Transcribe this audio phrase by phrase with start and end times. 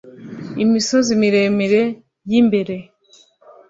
[0.63, 1.81] imisozi miremire
[2.29, 2.75] y imbere